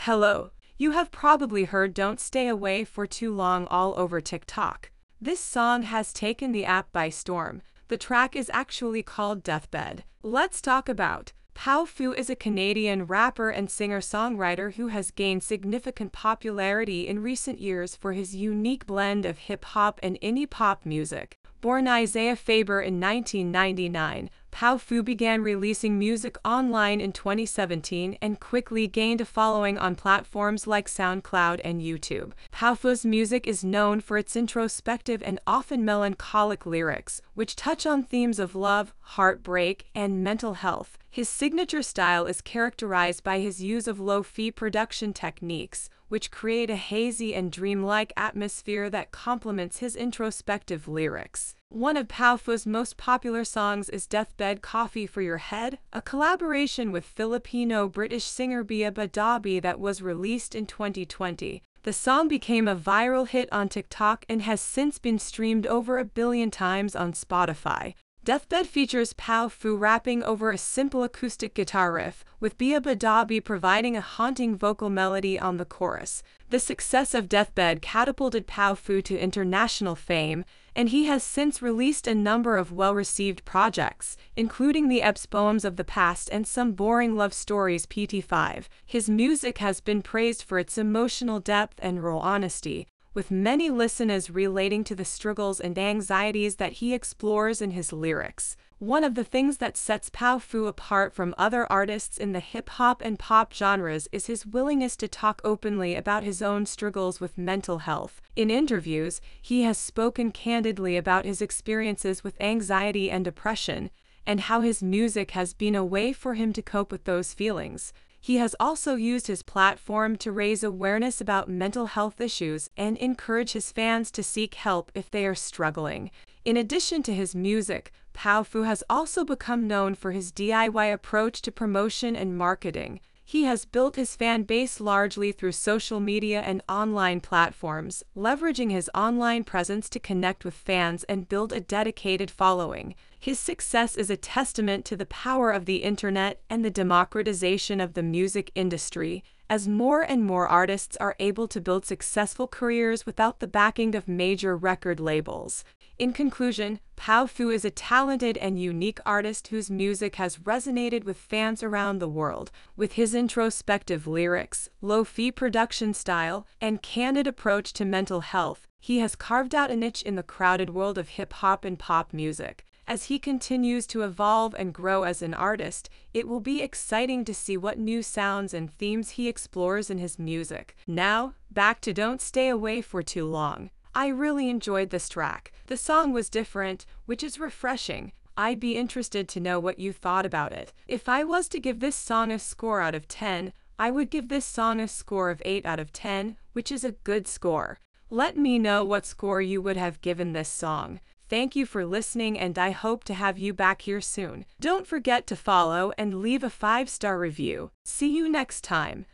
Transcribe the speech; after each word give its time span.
Hello. 0.00 0.50
You 0.76 0.92
have 0.92 1.10
probably 1.10 1.64
heard 1.64 1.92
Don't 1.92 2.20
Stay 2.20 2.48
Away 2.48 2.84
for 2.84 3.06
Too 3.06 3.34
Long 3.34 3.66
all 3.66 3.94
over 3.98 4.20
TikTok. 4.20 4.90
This 5.20 5.40
song 5.40 5.82
has 5.82 6.12
taken 6.12 6.52
the 6.52 6.64
app 6.64 6.92
by 6.92 7.08
storm. 7.08 7.62
The 7.88 7.96
track 7.96 8.36
is 8.36 8.50
actually 8.54 9.02
called 9.02 9.42
Deathbed. 9.42 10.04
Let's 10.22 10.60
talk 10.60 10.88
about. 10.88 11.32
Powfu 11.54 12.16
is 12.16 12.30
a 12.30 12.36
Canadian 12.36 13.06
rapper 13.06 13.50
and 13.50 13.68
singer-songwriter 13.68 14.74
who 14.74 14.86
has 14.88 15.10
gained 15.10 15.42
significant 15.42 16.12
popularity 16.12 17.08
in 17.08 17.20
recent 17.20 17.58
years 17.58 17.96
for 17.96 18.12
his 18.12 18.36
unique 18.36 18.86
blend 18.86 19.26
of 19.26 19.38
hip-hop 19.38 19.98
and 20.00 20.16
indie 20.20 20.48
pop 20.48 20.86
music. 20.86 21.36
Born 21.60 21.88
Isaiah 21.88 22.36
Faber 22.36 22.80
in 22.80 23.00
1999, 23.00 24.30
Pao 24.30 24.37
Fu 24.58 25.04
began 25.04 25.44
releasing 25.44 26.00
music 26.00 26.36
online 26.44 27.00
in 27.00 27.12
2017 27.12 28.18
and 28.20 28.40
quickly 28.40 28.88
gained 28.88 29.20
a 29.20 29.24
following 29.24 29.78
on 29.78 29.94
platforms 29.94 30.66
like 30.66 30.88
SoundCloud 30.88 31.60
and 31.62 31.80
YouTube. 31.80 32.32
Fu's 32.50 33.06
music 33.06 33.46
is 33.46 33.62
known 33.62 34.00
for 34.00 34.18
its 34.18 34.34
introspective 34.34 35.22
and 35.22 35.38
often 35.46 35.84
melancholic 35.84 36.66
lyrics, 36.66 37.22
which 37.34 37.54
touch 37.54 37.86
on 37.86 38.02
themes 38.02 38.40
of 38.40 38.56
love, 38.56 38.92
heartbreak, 39.00 39.86
and 39.94 40.24
mental 40.24 40.54
health. 40.54 40.98
His 41.10 41.28
signature 41.28 41.82
style 41.82 42.26
is 42.26 42.40
characterized 42.40 43.24
by 43.24 43.40
his 43.40 43.62
use 43.62 43.88
of 43.88 43.98
lo-fi 43.98 44.50
production 44.50 45.12
techniques, 45.12 45.88
which 46.08 46.30
create 46.30 46.70
a 46.70 46.76
hazy 46.76 47.34
and 47.34 47.50
dreamlike 47.50 48.12
atmosphere 48.16 48.88
that 48.90 49.10
complements 49.10 49.78
his 49.78 49.96
introspective 49.96 50.86
lyrics. 50.86 51.54
One 51.70 51.96
of 51.96 52.08
Powfu's 52.08 52.66
most 52.66 52.96
popular 52.96 53.44
songs 53.44 53.88
is 53.88 54.06
Deathbed 54.06 54.62
Coffee 54.62 55.06
for 55.06 55.20
Your 55.20 55.38
Head, 55.38 55.78
a 55.92 56.00
collaboration 56.00 56.92
with 56.92 57.04
Filipino-British 57.04 58.24
singer 58.24 58.64
beabadoobee 58.64 59.60
that 59.62 59.80
was 59.80 60.00
released 60.00 60.54
in 60.54 60.66
2020. 60.66 61.62
The 61.82 61.92
song 61.92 62.28
became 62.28 62.68
a 62.68 62.76
viral 62.76 63.26
hit 63.28 63.48
on 63.52 63.68
TikTok 63.68 64.24
and 64.28 64.42
has 64.42 64.60
since 64.60 64.98
been 64.98 65.18
streamed 65.18 65.66
over 65.66 65.98
a 65.98 66.04
billion 66.04 66.50
times 66.50 66.94
on 66.96 67.12
Spotify. 67.12 67.94
Deathbed 68.28 68.66
features 68.66 69.14
Powfu 69.14 69.80
rapping 69.80 70.22
over 70.22 70.50
a 70.50 70.58
simple 70.58 71.02
acoustic 71.02 71.54
guitar 71.54 71.94
riff, 71.94 72.26
with 72.40 72.58
beabadoobee 72.58 73.42
providing 73.42 73.96
a 73.96 74.02
haunting 74.02 74.54
vocal 74.54 74.90
melody 74.90 75.40
on 75.40 75.56
the 75.56 75.64
chorus. 75.64 76.22
The 76.50 76.58
success 76.58 77.14
of 77.14 77.30
Deathbed 77.30 77.80
catapulted 77.80 78.46
Powfu 78.46 79.02
to 79.04 79.18
international 79.18 79.94
fame, 79.94 80.44
and 80.76 80.90
he 80.90 81.06
has 81.06 81.22
since 81.22 81.62
released 81.62 82.06
a 82.06 82.14
number 82.14 82.58
of 82.58 82.70
well-received 82.70 83.46
projects, 83.46 84.18
including 84.36 84.88
the 84.88 85.00
EPs 85.00 85.30
Poems 85.30 85.64
of 85.64 85.76
the 85.76 85.82
Past 85.82 86.28
and 86.30 86.46
Some 86.46 86.72
Boring 86.72 87.16
Love 87.16 87.32
Stories 87.32 87.86
PT5. 87.86 88.66
His 88.84 89.08
music 89.08 89.56
has 89.56 89.80
been 89.80 90.02
praised 90.02 90.42
for 90.42 90.58
its 90.58 90.76
emotional 90.76 91.40
depth 91.40 91.80
and 91.82 92.04
raw 92.04 92.18
honesty, 92.18 92.86
with 93.14 93.30
many 93.30 93.70
listeners 93.70 94.30
relating 94.30 94.84
to 94.84 94.94
the 94.94 95.04
struggles 95.04 95.60
and 95.60 95.78
anxieties 95.78 96.56
that 96.56 96.74
he 96.74 96.94
explores 96.94 97.60
in 97.60 97.72
his 97.72 97.92
lyrics. 97.92 98.56
One 98.78 99.02
of 99.02 99.16
the 99.16 99.24
things 99.24 99.56
that 99.58 99.76
sets 99.76 100.08
Powfu 100.08 100.68
apart 100.68 101.12
from 101.12 101.34
other 101.36 101.70
artists 101.70 102.16
in 102.16 102.32
the 102.32 102.38
hip 102.38 102.68
hop 102.70 103.02
and 103.02 103.18
pop 103.18 103.52
genres 103.52 104.08
is 104.12 104.26
his 104.26 104.46
willingness 104.46 104.96
to 104.98 105.08
talk 105.08 105.40
openly 105.42 105.96
about 105.96 106.22
his 106.22 106.40
own 106.40 106.64
struggles 106.64 107.20
with 107.20 107.36
mental 107.36 107.78
health. 107.78 108.20
In 108.36 108.50
interviews, 108.50 109.20
he 109.42 109.62
has 109.62 109.78
spoken 109.78 110.30
candidly 110.30 110.96
about 110.96 111.24
his 111.24 111.42
experiences 111.42 112.22
with 112.22 112.40
anxiety 112.40 113.10
and 113.10 113.24
depression, 113.24 113.90
and 114.24 114.42
how 114.42 114.60
his 114.60 114.80
music 114.80 115.32
has 115.32 115.54
been 115.54 115.74
a 115.74 115.84
way 115.84 116.12
for 116.12 116.34
him 116.34 116.52
to 116.52 116.62
cope 116.62 116.92
with 116.92 117.02
those 117.02 117.34
feelings. 117.34 117.92
He 118.20 118.36
has 118.36 118.54
also 118.58 118.94
used 118.94 119.26
his 119.26 119.42
platform 119.42 120.16
to 120.16 120.32
raise 120.32 120.62
awareness 120.62 121.20
about 121.20 121.48
mental 121.48 121.86
health 121.86 122.20
issues 122.20 122.68
and 122.76 122.96
encourage 122.98 123.52
his 123.52 123.72
fans 123.72 124.10
to 124.12 124.22
seek 124.22 124.54
help 124.54 124.90
if 124.94 125.10
they 125.10 125.24
are 125.26 125.34
struggling. 125.34 126.10
In 126.44 126.56
addition 126.56 127.02
to 127.04 127.14
his 127.14 127.34
music, 127.34 127.92
Powfu 128.14 128.66
has 128.66 128.82
also 128.90 129.24
become 129.24 129.68
known 129.68 129.94
for 129.94 130.10
his 130.10 130.32
DIY 130.32 130.92
approach 130.92 131.40
to 131.42 131.52
promotion 131.52 132.16
and 132.16 132.36
marketing. 132.36 133.00
He 133.30 133.44
has 133.44 133.66
built 133.66 133.96
his 133.96 134.16
fan 134.16 134.44
base 134.44 134.80
largely 134.80 135.32
through 135.32 135.52
social 135.52 136.00
media 136.00 136.40
and 136.40 136.62
online 136.66 137.20
platforms, 137.20 138.02
leveraging 138.16 138.70
his 138.70 138.90
online 138.94 139.44
presence 139.44 139.90
to 139.90 140.00
connect 140.00 140.46
with 140.46 140.54
fans 140.54 141.04
and 141.04 141.28
build 141.28 141.52
a 141.52 141.60
dedicated 141.60 142.30
following. 142.30 142.94
His 143.18 143.38
success 143.38 143.98
is 143.98 144.08
a 144.08 144.16
testament 144.16 144.86
to 144.86 144.96
the 144.96 145.04
power 145.04 145.50
of 145.50 145.66
the 145.66 145.82
internet 145.82 146.40
and 146.48 146.64
the 146.64 146.70
democratization 146.70 147.82
of 147.82 147.92
the 147.92 148.02
music 148.02 148.50
industry, 148.54 149.22
as 149.50 149.66
more 149.66 150.02
and 150.02 150.24
more 150.24 150.46
artists 150.46 150.96
are 150.98 151.16
able 151.18 151.48
to 151.48 151.60
build 151.60 151.84
successful 151.84 152.46
careers 152.46 153.06
without 153.06 153.40
the 153.40 153.46
backing 153.46 153.94
of 153.94 154.06
major 154.06 154.56
record 154.56 155.00
labels. 155.00 155.64
In 155.98 156.12
conclusion, 156.12 156.78
Powfu 156.96 157.52
is 157.52 157.64
a 157.64 157.70
talented 157.70 158.36
and 158.38 158.60
unique 158.60 159.00
artist 159.04 159.48
whose 159.48 159.70
music 159.70 160.14
has 160.16 160.36
resonated 160.38 161.02
with 161.02 161.16
fans 161.16 161.62
around 161.62 161.98
the 161.98 162.08
world. 162.08 162.52
With 162.76 162.92
his 162.92 163.14
introspective 163.14 164.06
lyrics, 164.06 164.68
low-fi 164.80 165.32
production 165.32 165.94
style, 165.94 166.46
and 166.60 166.82
candid 166.82 167.26
approach 167.26 167.72
to 167.74 167.84
mental 167.84 168.20
health, 168.20 168.68
he 168.78 168.98
has 169.00 169.16
carved 169.16 169.56
out 169.56 169.72
a 169.72 169.76
niche 169.76 170.02
in 170.02 170.14
the 170.14 170.22
crowded 170.22 170.70
world 170.70 170.98
of 170.98 171.08
hip-hop 171.10 171.64
and 171.64 171.78
pop 171.78 172.12
music. 172.12 172.64
As 172.88 173.04
he 173.04 173.18
continues 173.18 173.86
to 173.88 174.00
evolve 174.00 174.54
and 174.58 174.72
grow 174.72 175.02
as 175.02 175.20
an 175.20 175.34
artist, 175.34 175.90
it 176.14 176.26
will 176.26 176.40
be 176.40 176.62
exciting 176.62 177.22
to 177.26 177.34
see 177.34 177.54
what 177.54 177.78
new 177.78 178.02
sounds 178.02 178.54
and 178.54 178.72
themes 178.72 179.10
he 179.10 179.28
explores 179.28 179.90
in 179.90 179.98
his 179.98 180.18
music. 180.18 180.74
Now, 180.86 181.34
back 181.50 181.82
to 181.82 181.92
Don't 181.92 182.22
Stay 182.22 182.48
Away 182.48 182.80
for 182.80 183.02
Too 183.02 183.26
Long. 183.26 183.68
I 183.94 184.06
really 184.06 184.48
enjoyed 184.48 184.88
this 184.88 185.10
track. 185.10 185.52
The 185.66 185.76
song 185.76 186.14
was 186.14 186.30
different, 186.30 186.86
which 187.04 187.22
is 187.22 187.38
refreshing. 187.38 188.12
I'd 188.38 188.58
be 188.58 188.78
interested 188.78 189.28
to 189.28 189.40
know 189.40 189.60
what 189.60 189.78
you 189.78 189.92
thought 189.92 190.24
about 190.24 190.52
it. 190.52 190.72
If 190.86 191.10
I 191.10 191.24
was 191.24 191.46
to 191.48 191.60
give 191.60 191.80
this 191.80 191.96
song 191.96 192.32
a 192.32 192.38
score 192.38 192.80
out 192.80 192.94
of 192.94 193.06
10, 193.06 193.52
I 193.78 193.90
would 193.90 194.08
give 194.08 194.30
this 194.30 194.46
song 194.46 194.80
a 194.80 194.88
score 194.88 195.28
of 195.28 195.42
8 195.44 195.66
out 195.66 195.78
of 195.78 195.92
10, 195.92 196.38
which 196.54 196.72
is 196.72 196.84
a 196.84 196.92
good 196.92 197.28
score. 197.28 197.80
Let 198.08 198.38
me 198.38 198.58
know 198.58 198.82
what 198.82 199.04
score 199.04 199.42
you 199.42 199.60
would 199.60 199.76
have 199.76 200.00
given 200.00 200.32
this 200.32 200.48
song. 200.48 201.00
Thank 201.28 201.54
you 201.54 201.66
for 201.66 201.84
listening 201.84 202.38
and 202.38 202.58
I 202.58 202.70
hope 202.70 203.04
to 203.04 203.12
have 203.12 203.36
you 203.36 203.52
back 203.52 203.82
here 203.82 204.00
soon. 204.00 204.46
Don't 204.60 204.86
forget 204.86 205.26
to 205.26 205.36
follow 205.36 205.92
and 205.98 206.22
leave 206.22 206.42
a 206.42 206.48
5-star 206.48 207.18
review. 207.18 207.70
See 207.84 208.16
you 208.16 208.30
next 208.30 208.64
time. 208.64 209.04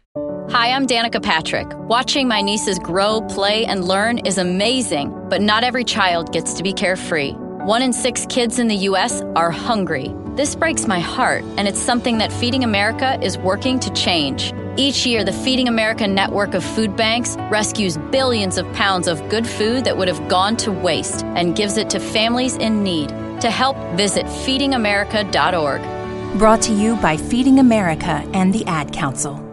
Hi, 0.51 0.71
I'm 0.71 0.87
Danica 0.87 1.21
Patrick. 1.21 1.67
Watching 1.73 2.29
my 2.29 2.41
nieces 2.41 2.79
grow, 2.79 3.21
play, 3.23 3.65
and 3.65 3.85
learn 3.85 4.19
is 4.19 4.39
amazing, 4.39 5.13
but 5.29 5.43
not 5.43 5.65
every 5.65 5.83
child 5.83 6.33
gets 6.33 6.55
to 6.55 6.63
be 6.63 6.73
carefree. 6.73 7.33
One 7.33 7.83
in 7.83 7.93
six 7.93 8.27
kids 8.29 8.61
in 8.61 8.69
the 8.69 8.77
U.S. 8.91 9.23
are 9.35 9.51
hungry. 9.51 10.15
This 10.37 10.55
breaks 10.55 10.87
my 10.87 11.01
heart, 11.01 11.43
and 11.57 11.67
it's 11.67 11.81
something 11.81 12.19
that 12.19 12.33
Feeding 12.33 12.63
America 12.63 13.19
is 13.23 13.39
working 13.39 13.81
to 13.81 13.93
change. 13.93 14.53
Each 14.77 15.07
year, 15.07 15.23
the 15.23 15.33
Feeding 15.33 15.69
America 15.69 16.05
network 16.05 16.55
of 16.55 16.65
food 16.65 16.97
banks 16.97 17.37
rescues 17.49 17.97
billions 18.11 18.59
of 18.59 18.71
pounds 18.73 19.07
of 19.07 19.29
good 19.29 19.47
food 19.47 19.85
that 19.85 19.97
would 19.97 20.09
have 20.09 20.29
gone 20.29 20.57
to 20.59 20.73
waste 20.73 21.25
and 21.25 21.55
gives 21.55 21.77
it 21.77 21.89
to 21.91 22.01
families 22.01 22.57
in 22.57 22.83
need. 22.83 23.11
To 23.41 23.51
help, 23.51 23.77
visit 23.97 24.27
feedingamerica.org. 24.27 26.39
Brought 26.39 26.63
to 26.63 26.73
you 26.73 26.97
by 26.97 27.17
Feeding 27.17 27.61
America 27.61 28.29
and 28.35 28.53
the 28.53 28.67
Ad 28.67 28.93
Council. 28.93 29.44